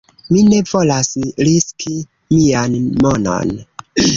Mi 0.35 0.39
ne 0.53 0.61
volas 0.69 1.09
riski 1.49 1.93
mian 2.37 2.81
monon 3.07 3.57